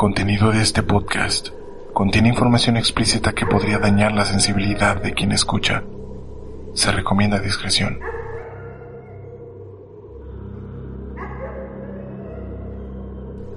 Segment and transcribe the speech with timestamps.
[0.00, 1.50] contenido de este podcast
[1.92, 5.84] contiene información explícita que podría dañar la sensibilidad de quien escucha.
[6.72, 8.00] Se recomienda discreción.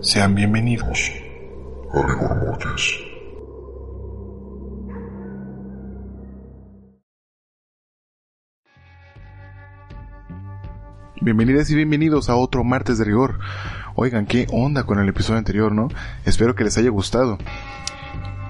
[0.01, 1.13] Sean bienvenidos.
[11.21, 13.39] Bienvenidas y bienvenidos a otro martes de rigor.
[13.95, 15.87] Oigan, qué onda con el episodio anterior, ¿no?
[16.25, 17.37] Espero que les haya gustado.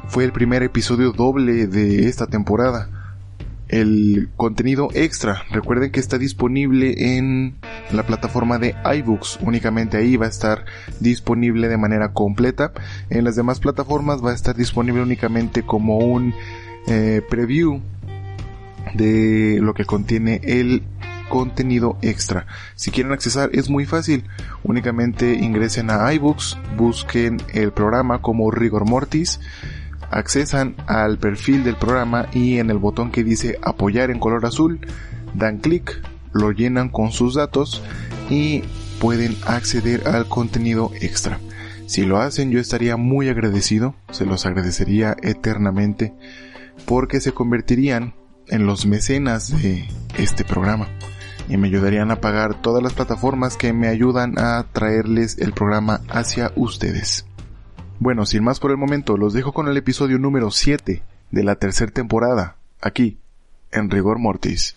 [0.08, 2.90] Fue el primer episodio doble de esta temporada.
[3.68, 7.56] El contenido extra, recuerden que está disponible en
[7.92, 9.40] la plataforma de iBooks.
[9.42, 10.66] Únicamente ahí va a estar
[11.02, 12.72] disponible de manera completa.
[13.10, 16.34] En las demás plataformas va a estar disponible únicamente como un
[16.88, 17.82] eh, preview
[18.94, 20.84] de lo que contiene el
[21.34, 22.46] contenido extra.
[22.76, 24.24] Si quieren accesar es muy fácil.
[24.64, 29.40] Únicamente ingresen a iBooks, busquen el programa como Rigor Mortis,
[30.12, 34.80] accesan al perfil del programa y en el botón que dice apoyar en color azul,
[35.34, 37.82] dan clic, lo llenan con sus datos
[38.30, 38.62] y
[39.00, 41.40] pueden acceder al contenido extra.
[41.88, 46.14] Si lo hacen yo estaría muy agradecido, se los agradecería eternamente
[46.86, 48.14] porque se convertirían
[48.50, 50.90] en los mecenas de este programa
[51.50, 56.02] y me ayudarían a pagar todas las plataformas que me ayudan a traerles el programa
[56.10, 57.26] hacia ustedes.
[58.00, 61.56] Bueno, sin más por el momento, los dejo con el episodio número 7 de la
[61.56, 63.18] tercera temporada, aquí,
[63.72, 64.76] en Rigor Mortis.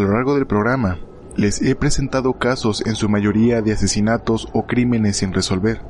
[0.00, 0.96] A lo largo del programa,
[1.36, 5.82] les he presentado casos en su mayoría de asesinatos o crímenes sin resolver.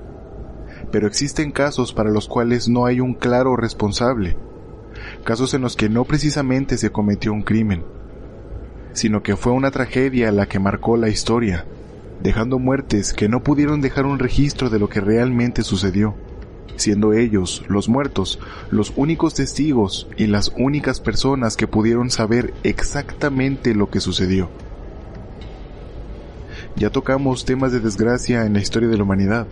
[0.91, 4.37] Pero existen casos para los cuales no hay un claro responsable.
[5.23, 7.85] Casos en los que no precisamente se cometió un crimen,
[8.95, 11.65] sino que fue una tragedia la que marcó la historia,
[12.21, 16.17] dejando muertes que no pudieron dejar un registro de lo que realmente sucedió
[16.77, 18.39] siendo ellos, los muertos,
[18.71, 24.49] los únicos testigos y las únicas personas que pudieron saber exactamente lo que sucedió.
[26.77, 29.47] Ya tocamos temas de desgracia en la historia de la humanidad.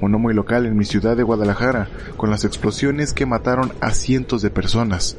[0.00, 4.42] Uno muy local en mi ciudad de Guadalajara, con las explosiones que mataron a cientos
[4.42, 5.16] de personas.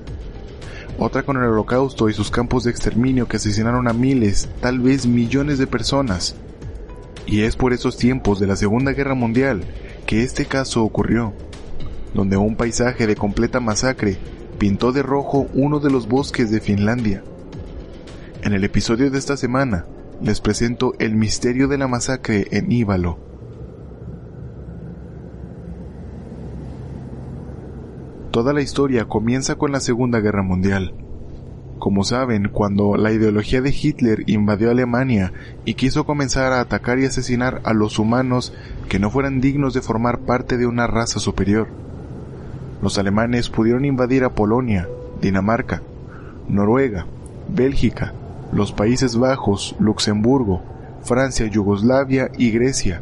[0.99, 5.05] Otra con el holocausto y sus campos de exterminio que asesinaron a miles, tal vez
[5.05, 6.35] millones de personas.
[7.27, 9.63] Y es por esos tiempos de la Segunda Guerra Mundial
[10.07, 11.34] que este caso ocurrió,
[12.13, 14.18] donde un paisaje de completa masacre
[14.57, 17.23] pintó de rojo uno de los bosques de Finlandia.
[18.41, 19.85] En el episodio de esta semana
[20.22, 23.19] les presento el misterio de la masacre en Ívalo.
[28.31, 30.94] Toda la historia comienza con la Segunda Guerra Mundial.
[31.79, 35.31] Como saben, cuando la ideología de Hitler invadió Alemania
[35.63, 38.51] y quiso comenzar a atacar y asesinar a los humanos
[38.89, 41.67] que no fueran dignos de formar parte de una raza superior.
[42.81, 44.88] Los alemanes pudieron invadir a Polonia,
[45.21, 45.83] Dinamarca,
[46.47, 47.06] Noruega,
[47.47, 48.13] Bélgica,
[48.51, 50.62] los Países Bajos, Luxemburgo,
[51.03, 53.01] Francia, Yugoslavia y Grecia.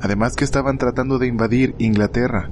[0.00, 2.50] Además que estaban tratando de invadir Inglaterra,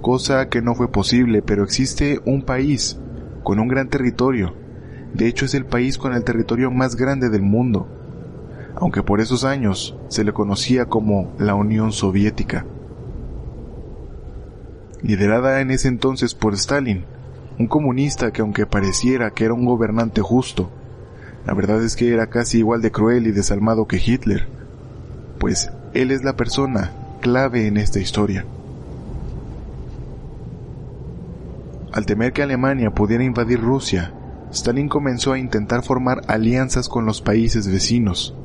[0.00, 2.98] cosa que no fue posible, pero existe un país
[3.46, 4.54] con un gran territorio.
[5.14, 7.86] De hecho es el país con el territorio más grande del mundo,
[8.74, 12.66] aunque por esos años se le conocía como la Unión Soviética.
[15.00, 17.04] Liderada en ese entonces por Stalin,
[17.56, 20.68] un comunista que aunque pareciera que era un gobernante justo,
[21.46, 24.48] la verdad es que era casi igual de cruel y desalmado que Hitler,
[25.38, 26.90] pues él es la persona
[27.20, 28.44] clave en esta historia.
[31.96, 34.12] Al temer que Alemania pudiera invadir Rusia,
[34.52, 38.36] Stalin comenzó a intentar formar alianzas con los países vecinos.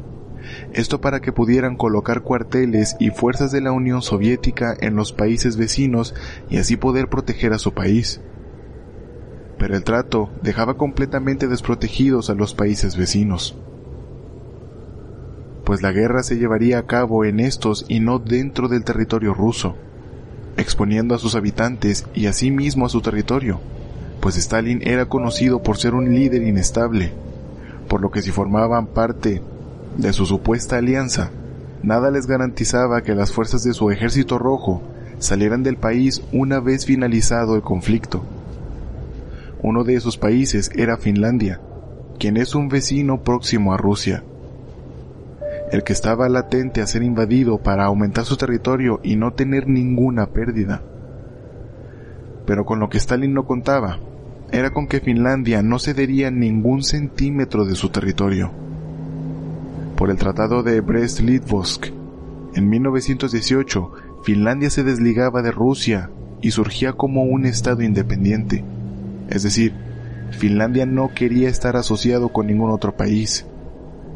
[0.72, 5.58] Esto para que pudieran colocar cuarteles y fuerzas de la Unión Soviética en los países
[5.58, 6.16] vecinos
[6.50, 8.22] y así poder proteger a su país.
[9.60, 13.58] Pero el trato dejaba completamente desprotegidos a los países vecinos.
[15.66, 19.76] Pues la guerra se llevaría a cabo en estos y no dentro del territorio ruso,
[20.58, 23.60] exponiendo a sus habitantes y asimismo a su territorio
[24.22, 27.12] pues Stalin era conocido por ser un líder inestable,
[27.90, 29.42] por lo que si formaban parte
[29.98, 31.32] de su supuesta alianza,
[31.82, 34.84] nada les garantizaba que las fuerzas de su ejército rojo
[35.18, 38.24] salieran del país una vez finalizado el conflicto.
[39.64, 41.60] Uno de esos países era Finlandia,
[42.20, 44.24] quien es un vecino próximo a Rusia,
[45.72, 50.28] el que estaba latente a ser invadido para aumentar su territorio y no tener ninguna
[50.28, 50.84] pérdida.
[52.46, 54.00] Pero con lo que Stalin no contaba
[54.52, 58.52] era con que Finlandia no cedería ningún centímetro de su territorio.
[59.96, 61.94] Por el Tratado de Brest-Litovsk,
[62.54, 63.92] en 1918,
[64.26, 66.10] Finlandia se desligaba de Rusia
[66.42, 68.66] y surgía como un estado independiente.
[69.30, 69.74] Es decir,
[70.32, 73.46] Finlandia no quería estar asociado con ningún otro país.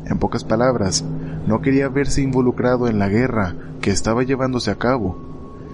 [0.05, 1.05] En pocas palabras,
[1.47, 5.17] no quería verse involucrado en la guerra que estaba llevándose a cabo,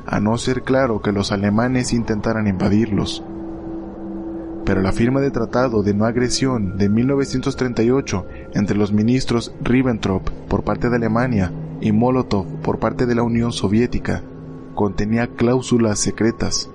[0.06, 3.24] a no ser claro que los alemanes intentaran invadirlos
[4.66, 10.64] pero la firma de tratado de no agresión de 1938 entre los ministros Ribbentrop por
[10.64, 11.52] parte de Alemania
[11.82, 14.24] y Molotov por parte de la Unión Soviética
[14.76, 16.70] contenía cláusulas secretas.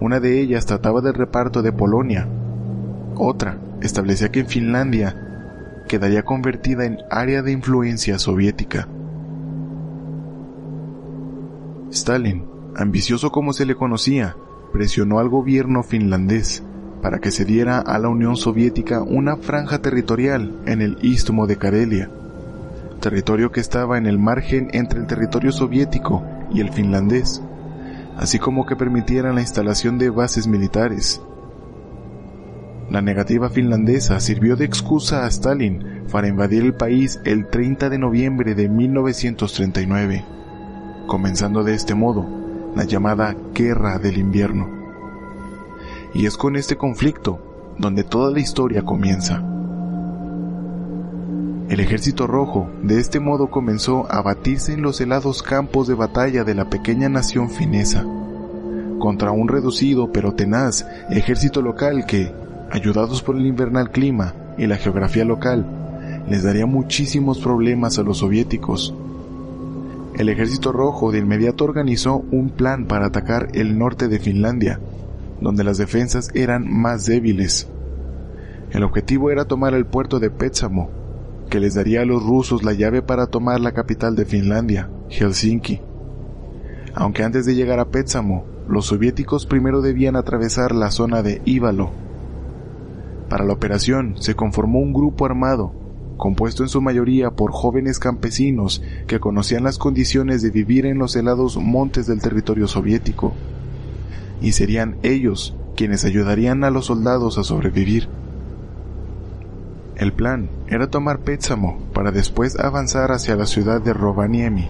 [0.00, 2.28] Una de ellas trataba del reparto de Polonia.
[3.14, 5.31] Otra establecía que Finlandia
[5.92, 8.88] quedaría convertida en área de influencia soviética.
[11.90, 14.34] Stalin, ambicioso como se le conocía,
[14.72, 16.62] presionó al gobierno finlandés
[17.02, 21.58] para que se diera a la Unión Soviética una franja territorial en el istmo de
[21.58, 22.08] Karelia,
[23.02, 26.22] territorio que estaba en el margen entre el territorio soviético
[26.54, 27.42] y el finlandés,
[28.16, 31.20] así como que permitieran la instalación de bases militares.
[32.92, 37.98] La negativa finlandesa sirvió de excusa a Stalin para invadir el país el 30 de
[37.98, 40.22] noviembre de 1939,
[41.06, 42.26] comenzando de este modo
[42.76, 44.68] la llamada Guerra del Invierno.
[46.12, 49.42] Y es con este conflicto donde toda la historia comienza.
[51.70, 56.44] El ejército rojo de este modo comenzó a batirse en los helados campos de batalla
[56.44, 58.04] de la pequeña nación finesa,
[58.98, 62.42] contra un reducido pero tenaz ejército local que,
[62.72, 65.66] ayudados por el invernal clima y la geografía local,
[66.28, 68.94] les daría muchísimos problemas a los soviéticos.
[70.16, 74.80] El ejército rojo de inmediato organizó un plan para atacar el norte de Finlandia,
[75.40, 77.68] donde las defensas eran más débiles.
[78.70, 80.90] El objetivo era tomar el puerto de Petsamo,
[81.50, 85.80] que les daría a los rusos la llave para tomar la capital de Finlandia, Helsinki.
[86.94, 91.90] Aunque antes de llegar a Petsamo, los soviéticos primero debían atravesar la zona de Ívalo.
[93.32, 95.72] Para la operación se conformó un grupo armado,
[96.18, 101.16] compuesto en su mayoría por jóvenes campesinos que conocían las condiciones de vivir en los
[101.16, 103.32] helados montes del territorio soviético
[104.42, 108.06] y serían ellos quienes ayudarían a los soldados a sobrevivir.
[109.96, 114.68] El plan era tomar Pétzamo para después avanzar hacia la ciudad de Rovaniemi.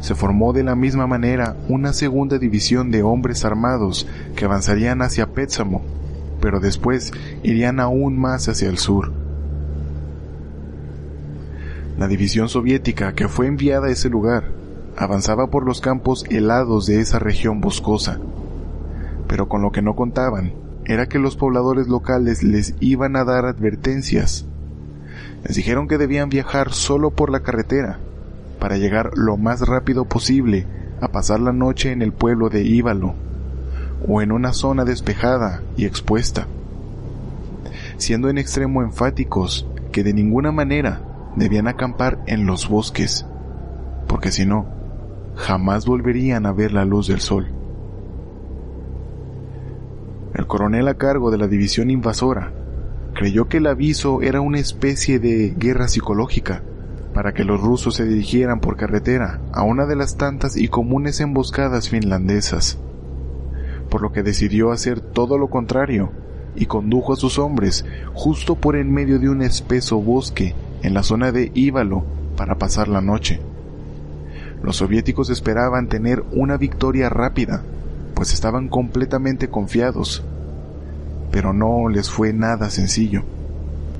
[0.00, 5.26] Se formó de la misma manera una segunda división de hombres armados que avanzarían hacia
[5.26, 5.82] Pétzamo,
[6.40, 9.12] pero después irían aún más hacia el sur.
[11.98, 14.44] La división soviética que fue enviada a ese lugar
[14.96, 18.18] avanzaba por los campos helados de esa región boscosa.
[19.26, 20.52] Pero con lo que no contaban
[20.84, 24.46] era que los pobladores locales les iban a dar advertencias.
[25.44, 27.98] Les dijeron que debían viajar solo por la carretera
[28.58, 30.66] para llegar lo más rápido posible
[31.00, 33.14] a pasar la noche en el pueblo de Íbalo
[34.06, 36.46] o en una zona despejada y expuesta,
[37.96, 41.00] siendo en extremo enfáticos que de ninguna manera
[41.36, 43.26] debían acampar en los bosques,
[44.06, 44.66] porque si no,
[45.34, 47.48] jamás volverían a ver la luz del sol.
[50.34, 52.52] El coronel a cargo de la división invasora
[53.14, 56.62] creyó que el aviso era una especie de guerra psicológica
[57.12, 61.20] para que los rusos se dirigieran por carretera a una de las tantas y comunes
[61.20, 62.78] emboscadas finlandesas,
[63.90, 66.10] por lo que decidió hacer todo lo contrario
[66.56, 71.02] y condujo a sus hombres justo por en medio de un espeso bosque en la
[71.02, 72.04] zona de Ívalo
[72.36, 73.40] para pasar la noche.
[74.62, 77.62] Los soviéticos esperaban tener una victoria rápida,
[78.14, 80.24] pues estaban completamente confiados.
[81.30, 83.22] Pero no les fue nada sencillo.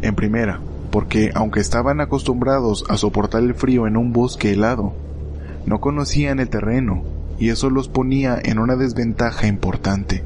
[0.02, 4.94] En primera, porque aunque estaban acostumbrados a soportar el frío en un bosque helado,
[5.66, 7.02] no conocían el terreno
[7.38, 10.24] y eso los ponía en una desventaja importante.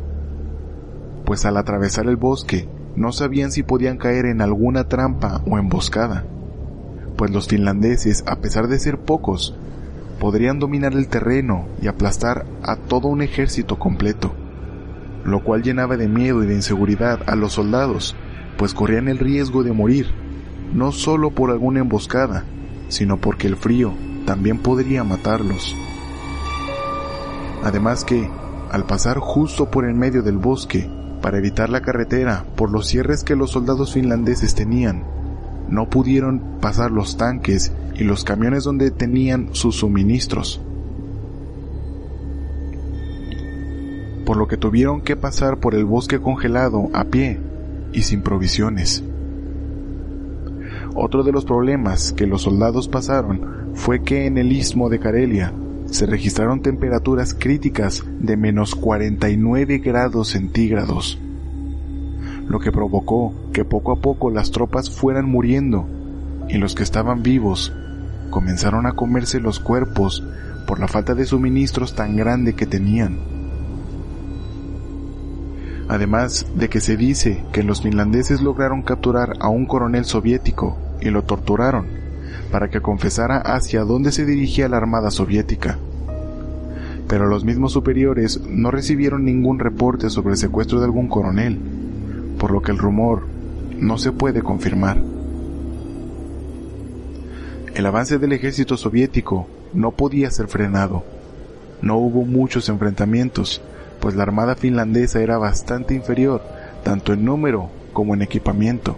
[1.25, 6.25] Pues al atravesar el bosque no sabían si podían caer en alguna trampa o emboscada,
[7.17, 9.57] pues los finlandeses, a pesar de ser pocos,
[10.19, 14.33] podrían dominar el terreno y aplastar a todo un ejército completo,
[15.25, 18.17] lo cual llenaba de miedo y de inseguridad a los soldados,
[18.57, 20.07] pues corrían el riesgo de morir,
[20.73, 22.45] no solo por alguna emboscada,
[22.89, 23.93] sino porque el frío
[24.27, 25.75] también podría matarlos.
[27.63, 28.29] Además que,
[28.71, 30.91] al pasar justo por el medio del bosque,
[31.21, 35.05] para evitar la carretera por los cierres que los soldados finlandeses tenían,
[35.69, 40.61] no pudieron pasar los tanques y los camiones donde tenían sus suministros.
[44.27, 47.39] Por lo que tuvieron que pasar por el bosque congelado a pie
[47.93, 49.05] y sin provisiones.
[50.95, 55.53] Otro de los problemas que los soldados pasaron fue que en el istmo de Karelia
[55.93, 61.19] se registraron temperaturas críticas de menos 49 grados centígrados,
[62.49, 65.87] lo que provocó que poco a poco las tropas fueran muriendo
[66.49, 67.75] y los que estaban vivos
[68.31, 70.25] comenzaron a comerse los cuerpos
[70.67, 73.19] por la falta de suministros tan grande que tenían.
[75.89, 81.11] Además de que se dice que los finlandeses lograron capturar a un coronel soviético y
[81.11, 82.03] lo torturaron
[82.53, 85.79] para que confesara hacia dónde se dirigía la Armada Soviética.
[87.13, 91.59] Pero los mismos superiores no recibieron ningún reporte sobre el secuestro de algún coronel,
[92.39, 93.27] por lo que el rumor
[93.79, 94.97] no se puede confirmar.
[97.75, 101.05] El avance del ejército soviético no podía ser frenado.
[101.83, 103.61] No hubo muchos enfrentamientos,
[104.01, 106.41] pues la armada finlandesa era bastante inferior,
[106.83, 108.97] tanto en número como en equipamiento.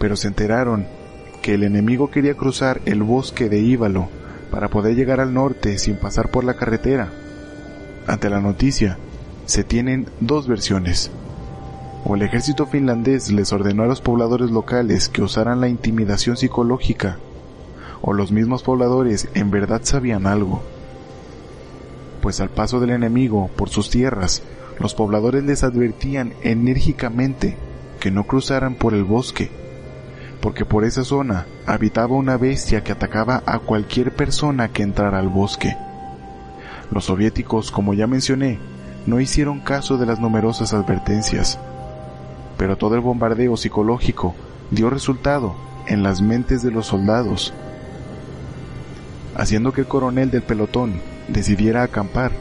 [0.00, 0.86] Pero se enteraron
[1.42, 4.08] que el enemigo quería cruzar el bosque de Ívalo
[4.56, 7.12] para poder llegar al norte sin pasar por la carretera.
[8.06, 8.96] Ante la noticia,
[9.44, 11.10] se tienen dos versiones.
[12.06, 17.18] O el ejército finlandés les ordenó a los pobladores locales que usaran la intimidación psicológica
[18.00, 20.62] o los mismos pobladores en verdad sabían algo.
[22.22, 24.42] Pues al paso del enemigo por sus tierras,
[24.80, 27.58] los pobladores les advertían enérgicamente
[28.00, 29.50] que no cruzaran por el bosque,
[30.40, 35.28] porque por esa zona habitaba una bestia que atacaba a cualquier persona que entrara al
[35.28, 35.76] bosque.
[36.90, 38.58] Los soviéticos, como ya mencioné,
[39.06, 41.58] no hicieron caso de las numerosas advertencias,
[42.56, 44.34] pero todo el bombardeo psicológico
[44.70, 45.54] dio resultado
[45.86, 47.52] en las mentes de los soldados
[49.36, 52.32] haciendo que el coronel del pelotón decidiera acampar,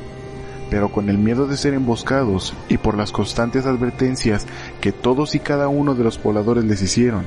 [0.69, 4.45] pero con el miedo de ser emboscados y por las constantes advertencias
[4.81, 7.25] que todos y cada uno de los pobladores les hicieron.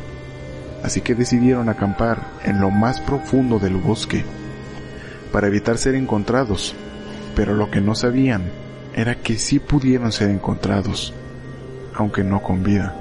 [0.83, 4.25] Así que decidieron acampar en lo más profundo del bosque,
[5.33, 6.75] para evitar ser encontrados,
[7.35, 8.43] pero lo que no sabían
[8.95, 11.13] era que sí pudieron ser encontrados,
[11.95, 12.95] aunque no con vida.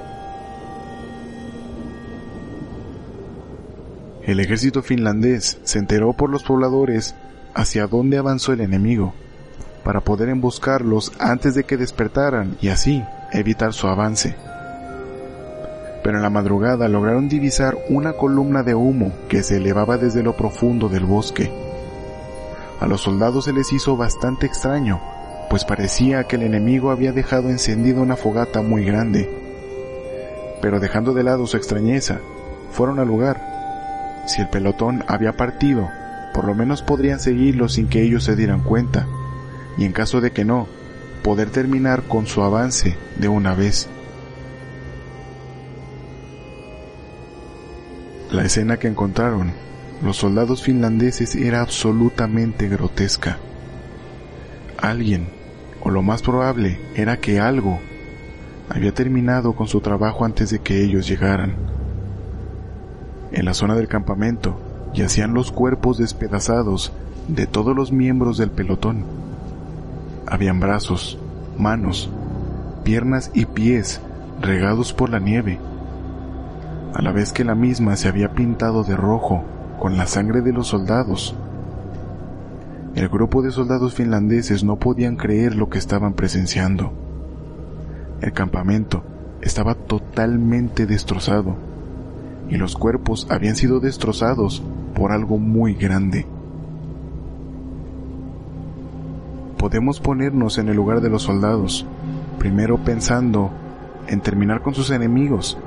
[4.22, 7.14] El ejército finlandés se enteró por los pobladores
[7.54, 9.14] hacia dónde avanzó el enemigo,
[9.82, 14.36] para poder emboscarlos antes de que despertaran y así evitar su avance.
[16.02, 20.36] Pero en la madrugada lograron divisar una columna de humo que se elevaba desde lo
[20.36, 21.50] profundo del bosque.
[22.80, 25.00] A los soldados se les hizo bastante extraño,
[25.50, 29.28] pues parecía que el enemigo había dejado encendida una fogata muy grande.
[30.60, 32.20] Pero dejando de lado su extrañeza,
[32.70, 33.40] fueron al lugar
[34.26, 35.88] si el pelotón había partido,
[36.34, 39.06] por lo menos podrían seguirlo sin que ellos se dieran cuenta,
[39.76, 40.68] y en caso de que no,
[41.24, 43.88] poder terminar con su avance de una vez.
[48.30, 49.52] La escena que encontraron
[50.02, 53.38] los soldados finlandeses era absolutamente grotesca.
[54.76, 55.28] Alguien,
[55.80, 57.80] o lo más probable era que algo,
[58.68, 61.54] había terminado con su trabajo antes de que ellos llegaran.
[63.32, 64.60] En la zona del campamento
[64.92, 66.92] yacían los cuerpos despedazados
[67.28, 69.04] de todos los miembros del pelotón.
[70.26, 71.18] Habían brazos,
[71.56, 72.10] manos,
[72.84, 74.02] piernas y pies
[74.40, 75.58] regados por la nieve,
[76.94, 79.44] a la vez que la misma se había pintado de rojo
[79.78, 81.34] con la sangre de los soldados.
[82.94, 86.92] El grupo de soldados finlandeses no podían creer lo que estaban presenciando.
[88.20, 89.02] El campamento
[89.40, 91.56] estaba totalmente destrozado
[92.48, 94.62] y los cuerpos habían sido destrozados
[94.94, 96.26] por algo muy grande.
[99.58, 101.84] podemos ponernos en el lugar de los soldados,
[102.38, 103.50] primero pensando
[104.06, 105.58] en terminar con sus enemigos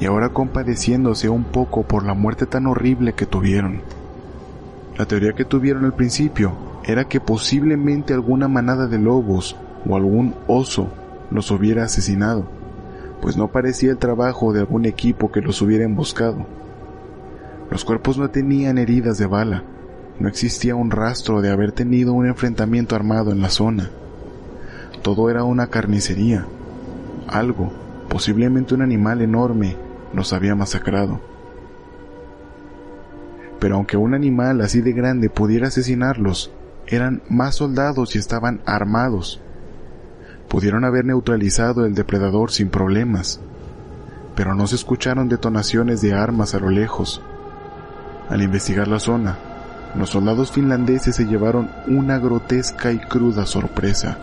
[0.00, 3.82] y ahora compadeciéndose un poco por la muerte tan horrible que tuvieron.
[4.96, 6.52] La teoría que tuvieron al principio
[6.84, 9.56] era que posiblemente alguna manada de lobos
[9.88, 10.88] o algún oso
[11.30, 12.46] los hubiera asesinado,
[13.20, 16.46] pues no parecía el trabajo de algún equipo que los hubiera emboscado.
[17.70, 19.64] Los cuerpos no tenían heridas de bala,
[20.18, 23.90] no existía un rastro de haber tenido un enfrentamiento armado en la zona.
[25.02, 26.46] Todo era una carnicería.
[27.26, 27.72] Algo,
[28.12, 29.74] posiblemente un animal enorme,
[30.12, 31.18] los había masacrado.
[33.58, 36.52] Pero aunque un animal así de grande pudiera asesinarlos,
[36.86, 39.40] eran más soldados y estaban armados.
[40.46, 43.40] Pudieron haber neutralizado el depredador sin problemas,
[44.36, 47.22] pero no se escucharon detonaciones de armas a lo lejos.
[48.28, 49.38] Al investigar la zona,
[49.96, 54.18] los soldados finlandeses se llevaron una grotesca y cruda sorpresa.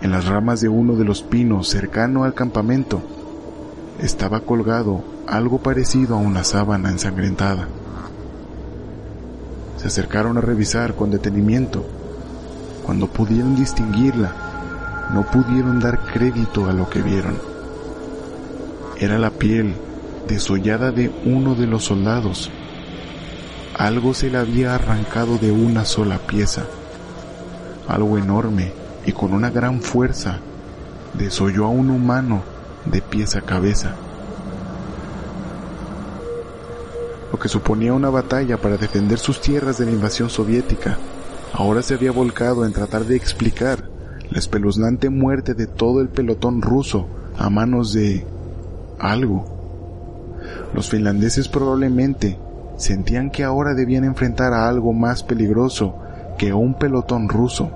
[0.00, 3.02] En las ramas de uno de los pinos cercano al campamento
[4.00, 7.68] estaba colgado algo parecido a una sábana ensangrentada.
[9.76, 11.84] Se acercaron a revisar con detenimiento.
[12.84, 14.32] Cuando pudieron distinguirla,
[15.12, 17.36] no pudieron dar crédito a lo que vieron.
[18.96, 19.74] Era la piel
[20.26, 22.50] desollada de uno de los soldados
[23.78, 26.64] algo se le había arrancado de una sola pieza.
[27.86, 28.72] Algo enorme
[29.06, 30.38] y con una gran fuerza
[31.14, 32.42] desolló a un humano
[32.84, 33.94] de pies a cabeza.
[37.32, 40.96] Lo que suponía una batalla para defender sus tierras de la invasión soviética,
[41.52, 43.84] ahora se había volcado en tratar de explicar
[44.30, 48.26] la espeluznante muerte de todo el pelotón ruso a manos de
[48.98, 49.58] algo.
[50.74, 52.38] Los finlandeses probablemente
[52.76, 55.96] sentían que ahora debían enfrentar a algo más peligroso
[56.38, 57.70] que un pelotón ruso.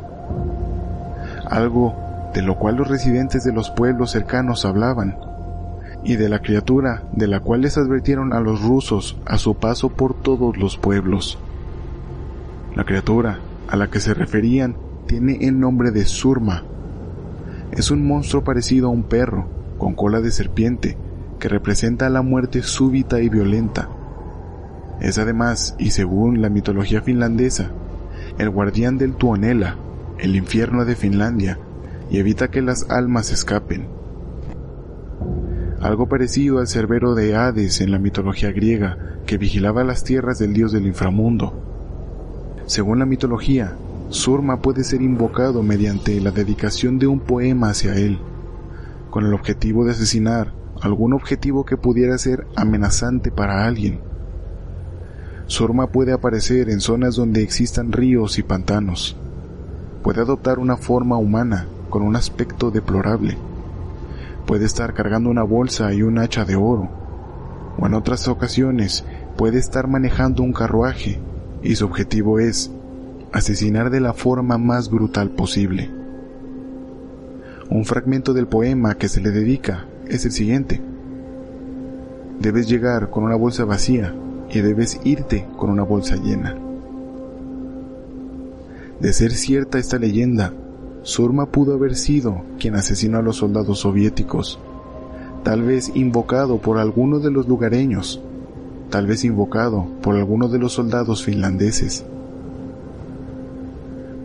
[1.52, 1.94] Algo
[2.34, 5.16] de lo cual los residentes de los pueblos cercanos hablaban,
[6.04, 9.90] y de la criatura de la cual les advirtieron a los rusos a su paso
[9.90, 11.38] por todos los pueblos.
[12.74, 13.38] La criatura
[13.68, 16.64] a la que se referían tiene el nombre de Surma.
[17.70, 19.46] Es un monstruo parecido a un perro,
[19.78, 20.96] con cola de serpiente,
[21.38, 23.88] que representa la muerte súbita y violenta
[25.02, 27.72] es además, y según la mitología finlandesa,
[28.38, 29.76] el guardián del Tuonela,
[30.22, 31.58] el infierno de Finlandia,
[32.10, 33.88] y evita que las almas escapen.
[35.80, 40.54] Algo parecido al cerbero de Hades en la mitología griega, que vigilaba las tierras del
[40.54, 41.52] dios del inframundo.
[42.66, 43.76] Según la mitología,
[44.08, 48.18] Surma puede ser invocado mediante la dedicación de un poema hacia él,
[49.10, 54.00] con el objetivo de asesinar algún objetivo que pudiera ser amenazante para alguien
[55.52, 59.18] Surma puede aparecer en zonas donde existan ríos y pantanos.
[60.02, 63.38] Puede adoptar una forma humana con un aspecto deplorable.
[64.46, 66.88] Puede estar cargando una bolsa y un hacha de oro.
[67.78, 69.04] O en otras ocasiones
[69.36, 71.20] puede estar manejando un carruaje
[71.62, 72.72] y su objetivo es
[73.32, 75.90] asesinar de la forma más brutal posible.
[77.70, 80.82] Un fragmento del poema que se le dedica es el siguiente.
[82.40, 84.14] Debes llegar con una bolsa vacía
[84.50, 86.61] y debes irte con una bolsa llena.
[89.02, 90.54] De ser cierta esta leyenda,
[91.02, 94.60] Surma pudo haber sido quien asesinó a los soldados soviéticos,
[95.42, 98.22] tal vez invocado por alguno de los lugareños,
[98.90, 102.04] tal vez invocado por alguno de los soldados finlandeses.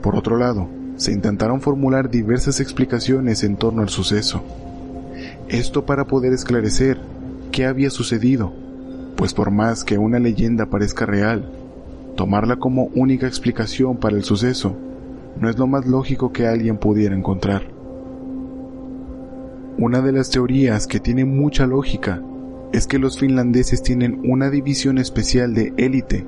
[0.04, 4.44] Por otro lado, se intentaron formular diversas explicaciones en torno al suceso.
[5.50, 7.00] Esto para poder esclarecer
[7.52, 8.54] qué había sucedido
[9.18, 11.50] pues por más que una leyenda parezca real,
[12.18, 14.76] tomarla como única explicación para el suceso
[15.40, 17.62] no es lo más lógico que alguien pudiera encontrar.
[19.78, 22.22] Una de las teorías que tiene mucha lógica
[22.74, 26.26] es que los finlandeses tienen una división especial de élite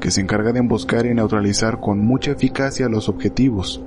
[0.00, 3.82] que se encarga de emboscar y neutralizar con mucha eficacia los objetivos.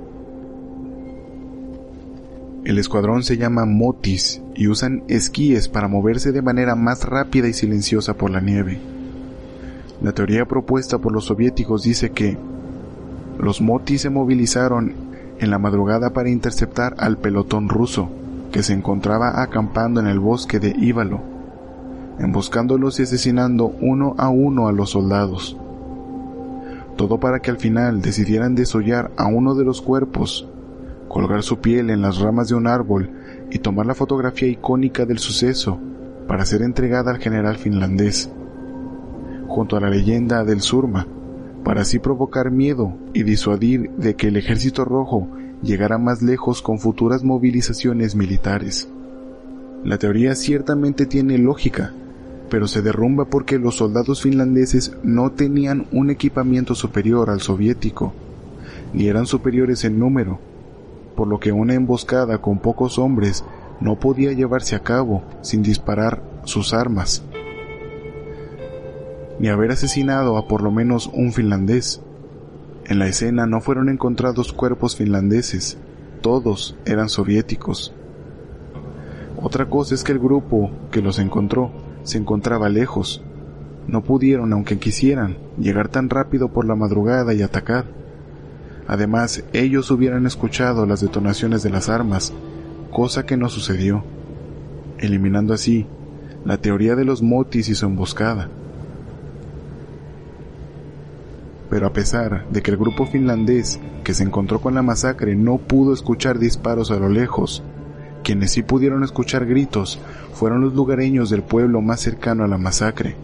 [2.64, 7.52] El escuadrón se llama Motis y usan esquíes para moverse de manera más rápida y
[7.52, 8.78] silenciosa por la nieve.
[10.02, 12.38] La teoría propuesta por los soviéticos dice que
[13.38, 14.94] los Motis se movilizaron
[15.38, 18.08] en la madrugada para interceptar al pelotón ruso,
[18.50, 21.20] que se encontraba acampando en el bosque de Ívalo,
[22.18, 25.56] emboscándolos y asesinando uno a uno a los soldados.
[26.96, 30.48] Todo para que al final decidieran desollar a uno de los cuerpos
[31.08, 33.10] colgar su piel en las ramas de un árbol
[33.50, 35.78] y tomar la fotografía icónica del suceso
[36.28, 38.30] para ser entregada al general finlandés.
[39.50, 41.08] Junto a la leyenda del Surma,
[41.64, 45.26] para así provocar miedo y disuadir de que el ejército rojo
[45.60, 48.88] llegara más lejos con futuras movilizaciones militares.
[49.82, 51.92] La teoría ciertamente tiene lógica,
[52.48, 58.12] pero se derrumba porque los soldados finlandeses no tenían un equipamiento superior al soviético,
[58.92, 60.38] ni eran superiores en número,
[61.16, 63.44] por lo que una emboscada con pocos hombres
[63.80, 67.24] no podía llevarse a cabo sin disparar sus armas,
[69.40, 72.02] ni haber asesinado a por lo menos un finlandés.
[72.84, 75.78] En la escena no fueron encontrados cuerpos finlandeses,
[76.20, 77.94] todos eran soviéticos.
[79.42, 81.72] Otra cosa es que el grupo que los encontró
[82.02, 83.22] se encontraba lejos.
[83.88, 87.86] No pudieron, aunque quisieran, llegar tan rápido por la madrugada y atacar.
[88.86, 92.34] Además, ellos hubieran escuchado las detonaciones de las armas,
[92.90, 94.04] cosa que no sucedió,
[94.98, 95.86] eliminando así
[96.44, 98.50] la teoría de los motis y su emboscada.
[101.70, 105.58] Pero a pesar de que el grupo finlandés que se encontró con la masacre no
[105.58, 107.62] pudo escuchar disparos a lo lejos,
[108.24, 110.00] quienes sí pudieron escuchar gritos
[110.34, 113.14] fueron los lugareños del pueblo más cercano a la masacre,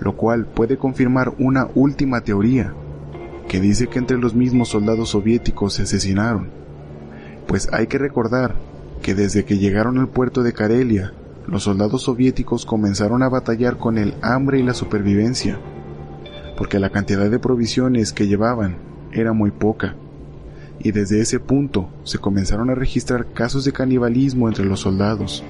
[0.00, 2.74] lo cual puede confirmar una última teoría,
[3.48, 6.50] que dice que entre los mismos soldados soviéticos se asesinaron.
[7.46, 8.54] Pues hay que recordar
[9.02, 11.12] que desde que llegaron al puerto de Karelia,
[11.46, 15.58] los soldados soviéticos comenzaron a batallar con el hambre y la supervivencia,
[16.62, 18.76] porque la cantidad de provisiones que llevaban
[19.10, 19.96] era muy poca
[20.78, 25.42] y desde ese punto se comenzaron a registrar casos de canibalismo entre los soldados.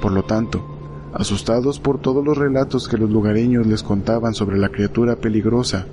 [0.00, 0.64] Por lo tanto,
[1.12, 5.86] asustados por todos los relatos que los lugareños les contaban sobre la criatura peligrosa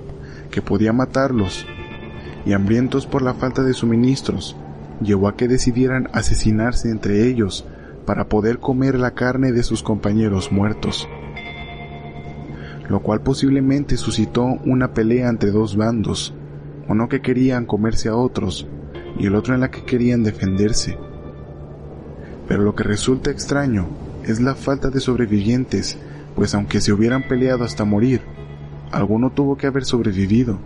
[0.52, 1.66] que podía matarlos,
[2.46, 4.54] y hambrientos por la falta de suministros,
[5.02, 7.66] llevó a que decidieran asesinarse entre ellos
[8.06, 11.08] para poder comer la carne de sus compañeros muertos,
[12.90, 16.34] lo cual posiblemente suscitó una pelea entre dos bandos,
[16.88, 18.66] uno que querían comerse a otros
[19.16, 20.98] y el otro en la que querían defenderse.
[22.48, 23.86] Pero lo que resulta extraño
[24.26, 25.98] es la falta de sobrevivientes,
[26.34, 28.22] pues aunque se hubieran peleado hasta morir,
[28.90, 30.58] alguno tuvo que haber sobrevivido.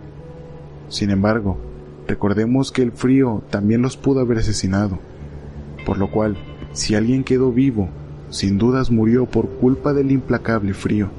[0.89, 1.59] Sin embargo,
[2.07, 4.97] recordemos que el frío también los pudo haber asesinado,
[5.85, 6.37] por lo cual,
[6.73, 7.87] si alguien quedó vivo,
[8.31, 11.11] sin dudas murió por culpa del implacable frío.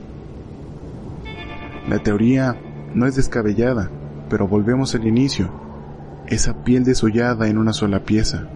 [1.89, 2.57] La teoría
[2.95, 3.91] no es descabellada,
[4.29, 5.51] pero volvemos al inicio.
[6.27, 8.49] Esa piel desollada en una sola pieza.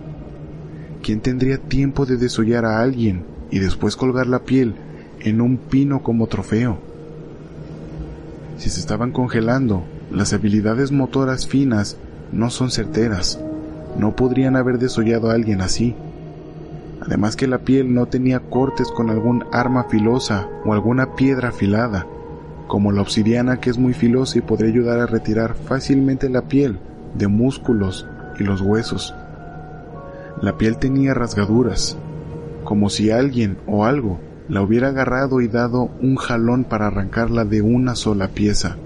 [1.00, 4.74] ¿Quién tendría tiempo de desollar a alguien y después colgar la piel
[5.20, 6.78] en un pino como trofeo?
[8.58, 11.98] Si se estaban congelando, las habilidades motoras finas
[12.32, 13.38] no son certeras.
[13.96, 15.94] No podrían haber desollado a alguien así.
[17.00, 22.06] Además que la piel no tenía cortes con algún arma filosa o alguna piedra afilada
[22.70, 26.78] como la obsidiana que es muy filosa y podría ayudar a retirar fácilmente la piel
[27.18, 28.06] de músculos
[28.38, 29.12] y los huesos.
[30.40, 31.96] La piel tenía rasgaduras,
[32.62, 37.60] como si alguien o algo la hubiera agarrado y dado un jalón para arrancarla de
[37.60, 38.76] una sola pieza.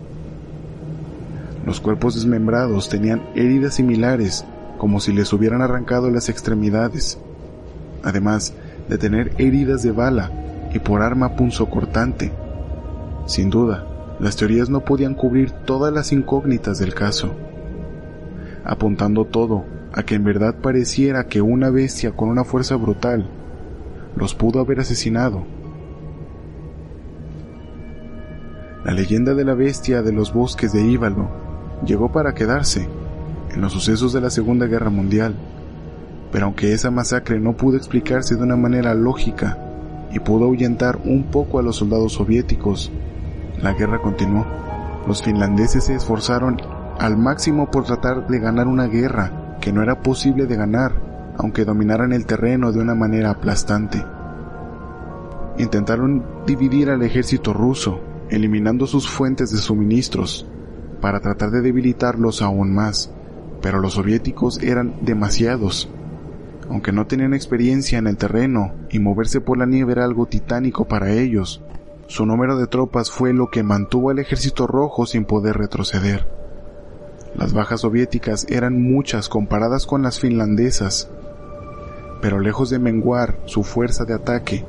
[1.66, 4.46] Los cuerpos desmembrados tenían heridas similares,
[4.78, 7.18] como si les hubieran arrancado las extremidades,
[8.02, 8.54] además
[8.88, 10.30] de tener heridas de bala
[10.72, 12.32] y por arma punzocortante
[13.26, 13.86] sin duda,
[14.20, 17.34] las teorías no podían cubrir todas las incógnitas del caso,
[18.64, 23.28] apuntando todo a que en verdad pareciera que una bestia con una fuerza brutal
[24.16, 25.44] los pudo haber asesinado.
[28.84, 31.28] La leyenda de la bestia de los bosques de Íbalo
[31.86, 32.88] llegó para quedarse
[33.52, 35.34] en los sucesos de la Segunda Guerra Mundial,
[36.30, 39.58] pero aunque esa masacre no pudo explicarse de una manera lógica
[40.12, 42.90] y pudo ahuyentar un poco a los soldados soviéticos,
[43.60, 44.46] la guerra continuó.
[45.06, 46.60] Los finlandeses se esforzaron
[46.98, 50.92] al máximo por tratar de ganar una guerra que no era posible de ganar,
[51.38, 54.04] aunque dominaran el terreno de una manera aplastante.
[55.58, 60.46] Intentaron dividir al ejército ruso, eliminando sus fuentes de suministros,
[61.00, 63.10] para tratar de debilitarlos aún más,
[63.60, 65.88] pero los soviéticos eran demasiados.
[66.68, 70.86] Aunque no tenían experiencia en el terreno y moverse por la nieve era algo titánico
[70.86, 71.63] para ellos,
[72.06, 76.26] su número de tropas fue lo que mantuvo al ejército rojo sin poder retroceder.
[77.34, 81.08] Las bajas soviéticas eran muchas comparadas con las finlandesas,
[82.20, 84.64] pero lejos de menguar su fuerza de ataque,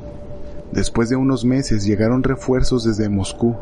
[0.72, 3.56] después de unos meses llegaron refuerzos desde Moscú,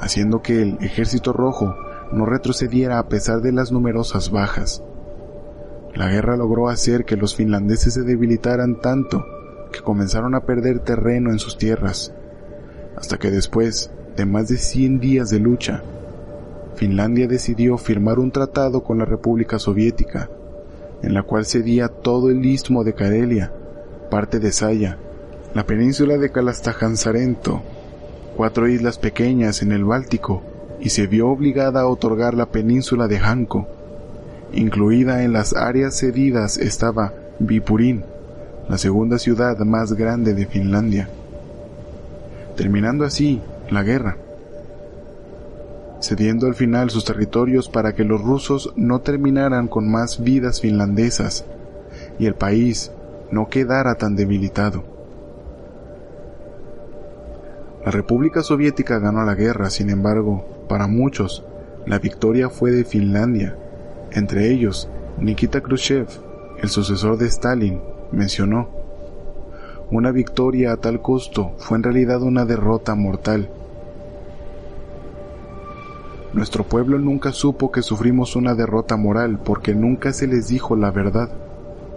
[0.00, 1.74] haciendo que el ejército rojo
[2.12, 4.82] no retrocediera a pesar de las numerosas bajas.
[5.94, 9.24] La guerra logró hacer que los finlandeses se debilitaran tanto
[9.72, 12.12] que comenzaron a perder terreno en sus tierras
[13.00, 15.82] hasta que después de más de 100 días de lucha,
[16.76, 20.28] Finlandia decidió firmar un tratado con la República Soviética,
[21.02, 23.52] en la cual cedía todo el istmo de Karelia,
[24.10, 24.98] parte de Saya,
[25.54, 27.62] la península de Kalastajansarento,
[28.36, 30.42] cuatro islas pequeñas en el Báltico,
[30.78, 33.66] y se vio obligada a otorgar la península de Hanko.
[34.52, 38.04] Incluida en las áreas cedidas estaba Vipurín,
[38.68, 41.08] la segunda ciudad más grande de Finlandia.
[42.60, 44.18] Terminando así la guerra
[46.00, 51.44] cediendo al final sus territorios para que los rusos no terminaran con más vidas finlandesas
[52.18, 52.90] y el país
[53.30, 54.84] no quedara tan debilitado.
[57.84, 61.44] La República Soviética ganó la guerra, sin embargo, para muchos,
[61.86, 63.56] la victoria fue de Finlandia.
[64.12, 66.08] Entre ellos, Nikita Khrushchev,
[66.62, 67.80] el sucesor de Stalin,
[68.12, 68.79] mencionó,
[69.90, 73.48] una victoria a tal costo fue en realidad una derrota mortal
[76.32, 80.92] nuestro pueblo nunca supo que sufrimos una derrota moral porque nunca se les dijo la
[80.92, 81.28] verdad.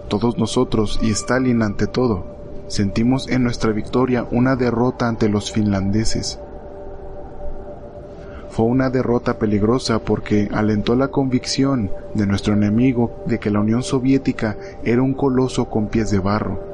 [0.08, 2.26] Todos nosotros, y Stalin ante todo,
[2.68, 6.40] sentimos en nuestra victoria una derrota ante los finlandeses.
[8.50, 13.84] Fue una derrota peligrosa porque alentó la convicción de nuestro enemigo de que la Unión
[13.84, 16.73] Soviética era un coloso con pies de barro.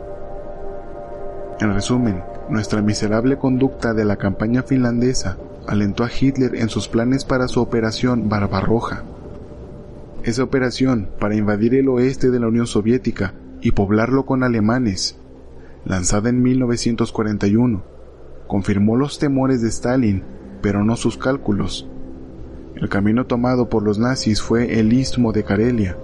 [1.60, 7.26] En resumen, nuestra miserable conducta de la campaña finlandesa alentó a Hitler en sus planes
[7.26, 9.04] para su operación Barbarroja.
[10.24, 15.17] Esa operación para invadir el oeste de la Unión Soviética y poblarlo con alemanes,
[15.84, 17.84] lanzada en 1941,
[18.48, 20.24] confirmó los temores de Stalin,
[20.62, 21.89] pero no sus cálculos.
[22.76, 25.98] El camino tomado por los nazis fue el istmo de Karelia.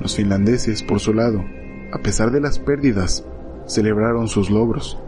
[0.00, 1.44] Los finlandeses, por su lado,
[1.92, 3.24] a pesar de las pérdidas,
[3.70, 4.98] celebraron sus logros.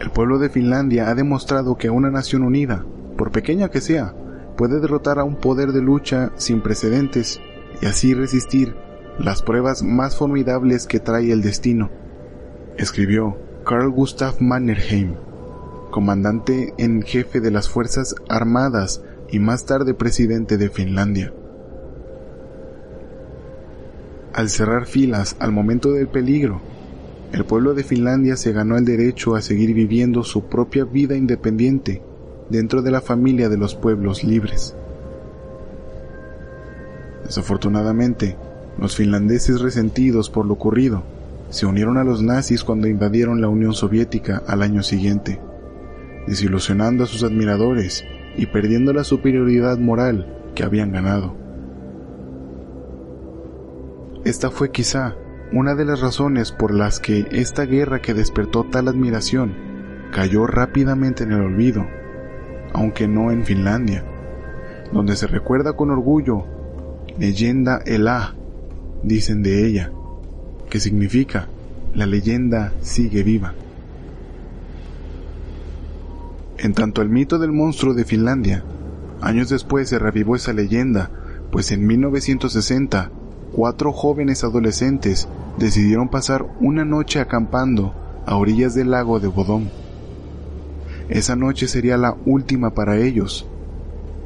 [0.00, 2.84] El pueblo de Finlandia ha demostrado que una nación unida,
[3.16, 4.14] por pequeña que sea,
[4.56, 7.40] puede derrotar a un poder de lucha sin precedentes
[7.80, 8.74] y así resistir
[9.18, 11.90] las pruebas más formidables que trae el destino,
[12.76, 15.14] escribió Carl Gustav Mannerheim,
[15.90, 21.32] comandante en jefe de las Fuerzas Armadas y más tarde presidente de Finlandia.
[24.32, 26.60] Al cerrar filas al momento del peligro,
[27.32, 32.02] el pueblo de Finlandia se ganó el derecho a seguir viviendo su propia vida independiente
[32.48, 34.74] dentro de la familia de los pueblos libres.
[37.24, 38.36] Desafortunadamente,
[38.78, 41.02] los finlandeses resentidos por lo ocurrido
[41.50, 45.38] se unieron a los nazis cuando invadieron la Unión Soviética al año siguiente,
[46.26, 48.04] desilusionando a sus admiradores
[48.36, 51.34] y perdiendo la superioridad moral que habían ganado.
[54.24, 55.16] Esta fue quizá
[55.52, 59.54] una de las razones por las que esta guerra que despertó tal admiración
[60.12, 61.86] cayó rápidamente en el olvido,
[62.74, 64.04] aunque no en Finlandia,
[64.92, 66.44] donde se recuerda con orgullo
[67.18, 68.34] leyenda Elá,
[69.02, 69.90] dicen de ella,
[70.68, 71.48] que significa
[71.94, 73.54] la leyenda sigue viva.
[76.58, 78.64] En tanto el mito del monstruo de Finlandia,
[79.20, 81.10] años después se revivó esa leyenda,
[81.50, 83.12] pues en 1960
[83.52, 87.94] cuatro jóvenes adolescentes decidieron pasar una noche acampando
[88.26, 89.70] a orillas del lago de Bodón.
[91.08, 93.46] Esa noche sería la última para ellos.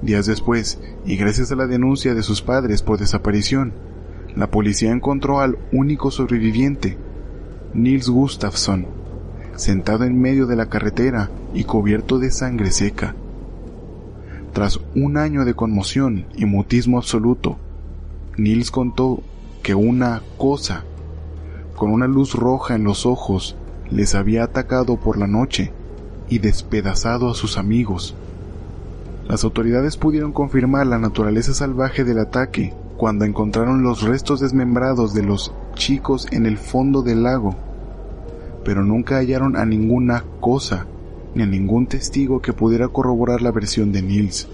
[0.03, 3.73] Días después, y gracias a la denuncia de sus padres por desaparición,
[4.35, 6.97] la policía encontró al único sobreviviente,
[7.75, 8.87] Nils Gustafsson,
[9.55, 13.15] sentado en medio de la carretera y cubierto de sangre seca.
[14.53, 17.59] Tras un año de conmoción y mutismo absoluto,
[18.37, 19.23] Nils contó
[19.63, 20.85] que una cosa,
[21.77, 23.57] con una luz roja en los ojos,
[23.91, 25.73] les había atacado por la noche
[26.29, 28.15] y despedazado a sus amigos.
[29.29, 35.23] Las autoridades pudieron confirmar la naturaleza salvaje del ataque cuando encontraron los restos desmembrados de
[35.23, 37.55] los chicos en el fondo del lago,
[38.65, 40.87] pero nunca hallaron a ninguna cosa
[41.35, 44.49] ni a ningún testigo que pudiera corroborar la versión de Nils.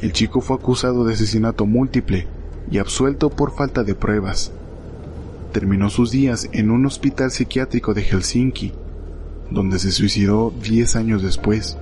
[0.00, 2.28] El chico fue acusado de asesinato múltiple
[2.70, 4.52] y absuelto por falta de pruebas.
[5.52, 8.72] Terminó sus días en un hospital psiquiátrico de Helsinki,
[9.50, 11.78] donde se suicidó 10 años después.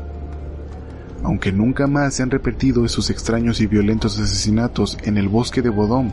[1.25, 5.69] Aunque nunca más se han repetido esos extraños y violentos asesinatos en el bosque de
[5.69, 6.11] Bodón,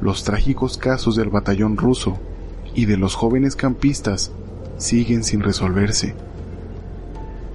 [0.00, 2.18] los trágicos casos del batallón ruso
[2.74, 4.32] y de los jóvenes campistas
[4.78, 6.16] siguen sin resolverse.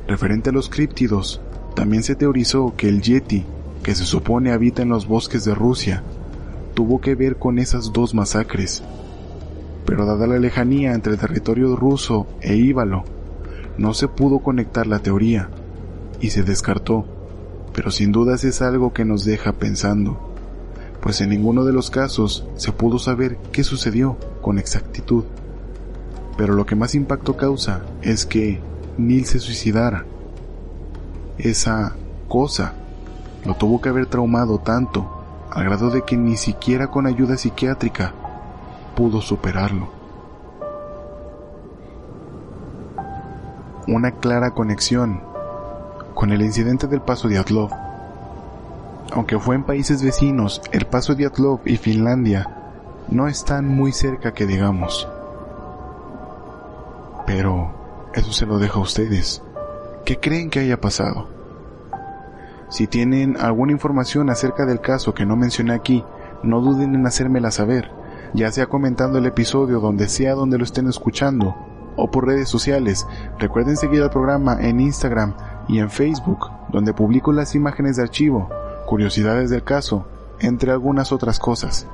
[0.07, 1.41] Referente a los críptidos,
[1.75, 3.45] también se teorizó que el Yeti,
[3.83, 6.03] que se supone habita en los bosques de Rusia,
[6.73, 8.83] tuvo que ver con esas dos masacres.
[9.85, 13.03] Pero dada la lejanía entre el territorio ruso e Íbalo,
[13.77, 15.49] no se pudo conectar la teoría
[16.19, 17.05] y se descartó,
[17.73, 20.33] pero sin dudas es algo que nos deja pensando,
[21.01, 25.23] pues en ninguno de los casos se pudo saber qué sucedió con exactitud.
[26.37, 28.59] Pero lo que más impacto causa es que
[28.97, 30.05] Neil se suicidara.
[31.39, 31.95] Esa
[32.27, 32.73] cosa
[33.45, 35.09] lo tuvo que haber traumado tanto,
[35.49, 38.13] al grado de que ni siquiera con ayuda psiquiátrica
[38.93, 39.87] pudo superarlo.
[43.87, 45.21] Una clara conexión
[46.13, 47.71] con el incidente del paso de Atlov.
[49.13, 52.57] Aunque fue en países vecinos, el paso de Atlov y Finlandia
[53.07, 55.07] no están muy cerca que digamos.
[57.25, 57.71] Pero
[58.13, 59.41] eso se lo dejo a ustedes.
[60.09, 61.27] ¿Qué creen que haya pasado?
[62.67, 66.03] Si tienen alguna información acerca del caso que no mencioné aquí,
[66.41, 67.91] no duden en hacérmela saber,
[68.33, 71.55] ya sea comentando el episodio donde sea donde lo estén escuchando
[71.95, 73.05] o por redes sociales.
[73.37, 75.35] Recuerden seguir al programa en Instagram
[75.67, 78.49] y en Facebook, donde publico las imágenes de archivo,
[78.87, 80.07] curiosidades del caso,
[80.39, 81.85] entre algunas otras cosas.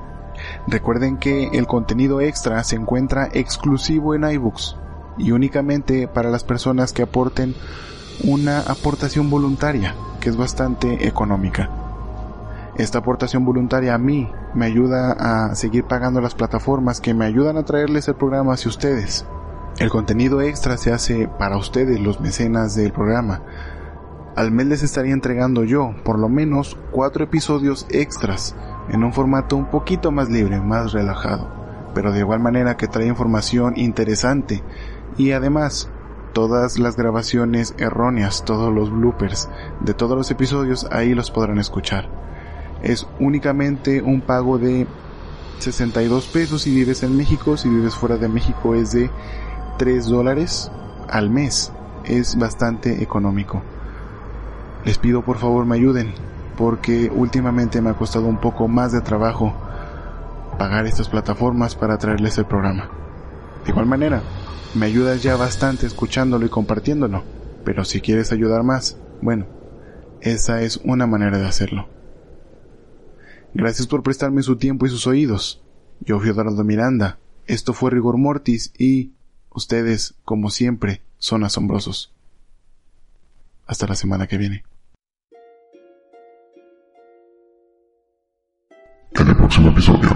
[0.66, 4.74] Recuerden que el contenido extra se encuentra exclusivo en iBooks
[5.18, 7.54] y únicamente para las personas que aporten
[8.24, 11.70] una aportación voluntaria, que es bastante económica.
[12.76, 17.56] Esta aportación voluntaria a mí me ayuda a seguir pagando las plataformas que me ayudan
[17.56, 19.24] a traerles el programa hacia ustedes.
[19.78, 23.42] El contenido extra se hace para ustedes, los mecenas del programa.
[24.34, 28.54] Al mes les estaría entregando yo por lo menos cuatro episodios extras
[28.90, 31.48] en un formato un poquito más libre, más relajado,
[31.94, 34.62] pero de igual manera que trae información interesante
[35.16, 35.88] y además
[36.36, 39.48] todas las grabaciones erróneas, todos los bloopers
[39.80, 42.10] de todos los episodios ahí los podrán escuchar.
[42.82, 44.86] Es únicamente un pago de
[45.60, 49.10] 62 pesos si vives en México, si vives fuera de México es de
[49.78, 50.70] 3 dólares
[51.08, 51.72] al mes.
[52.04, 53.62] Es bastante económico.
[54.84, 56.12] Les pido por favor me ayuden,
[56.58, 59.54] porque últimamente me ha costado un poco más de trabajo
[60.58, 62.90] pagar estas plataformas para traerles el programa.
[63.64, 64.20] De igual manera,
[64.76, 67.24] me ayudas ya bastante escuchándolo y compartiéndolo,
[67.64, 69.46] pero si quieres ayudar más, bueno,
[70.20, 71.88] esa es una manera de hacerlo.
[73.54, 75.62] Gracias por prestarme su tiempo y sus oídos.
[76.00, 79.16] Yo fui Eduardo Miranda, esto fue Rigor Mortis y
[79.56, 82.12] Ustedes, como siempre, son asombrosos.
[83.66, 84.64] Hasta la semana que viene.
[89.14, 90.15] En el próximo episodio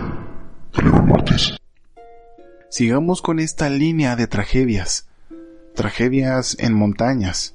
[2.80, 5.06] Sigamos con esta línea de tragedias.
[5.74, 7.54] Tragedias en montañas.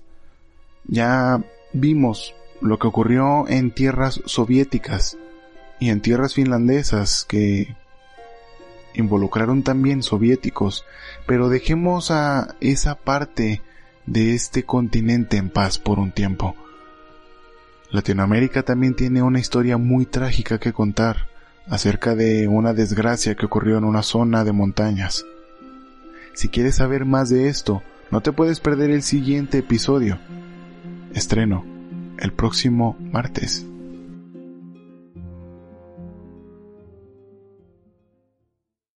[0.86, 5.18] Ya vimos lo que ocurrió en tierras soviéticas
[5.80, 7.76] y en tierras finlandesas que
[8.94, 10.86] involucraron también soviéticos,
[11.26, 13.64] pero dejemos a esa parte
[14.06, 16.56] de este continente en paz por un tiempo.
[17.90, 21.34] Latinoamérica también tiene una historia muy trágica que contar
[21.68, 25.26] acerca de una desgracia que ocurrió en una zona de montañas.
[26.34, 30.20] Si quieres saber más de esto, no te puedes perder el siguiente episodio.
[31.14, 31.66] Estreno
[32.20, 33.66] el próximo martes.